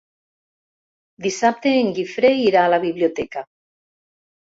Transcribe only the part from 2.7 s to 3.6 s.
la biblioteca.